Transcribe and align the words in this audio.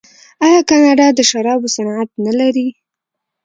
آیا 0.45 0.61
کاناډا 0.69 1.07
د 1.15 1.19
شرابو 1.29 1.67
صنعت 1.75 2.09
نلري؟ 2.25 2.67